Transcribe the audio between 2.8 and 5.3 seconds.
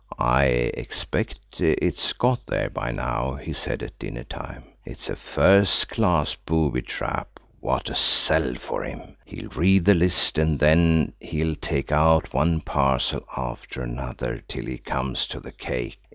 now," he said at dinner time; "it's a